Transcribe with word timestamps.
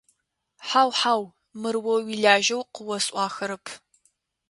Хьау, 0.67 0.89
хьау, 0.99 1.21
мыр 1.61 1.75
о 1.77 1.81
уилажьэу 1.95 2.61
къыосӀуахэрэп. 2.73 3.65